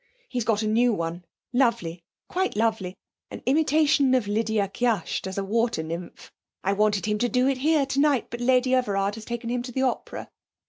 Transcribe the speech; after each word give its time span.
He's 0.29 0.45
got 0.45 0.63
a 0.63 0.67
new 0.67 0.91
one 0.93 1.25
lovely, 1.53 2.01
quite 2.27 2.55
lovely 2.55 2.95
an 3.29 3.43
imitation 3.45 4.15
of 4.15 4.27
Lydia 4.27 4.67
Kyasht 4.67 5.27
as 5.27 5.37
a 5.37 5.43
water 5.43 5.83
nymph. 5.83 6.31
I 6.63 6.73
wanted 6.73 7.05
him 7.05 7.19
to 7.19 7.29
do 7.29 7.47
it 7.47 7.59
here 7.59 7.85
tonight, 7.85 8.31
but 8.31 8.41
Lady 8.41 8.73
Everard 8.73 9.13
has 9.13 9.25
taken 9.25 9.51
him 9.51 9.61
to 9.61 9.71
the 9.71 9.83
opera. 9.83 10.27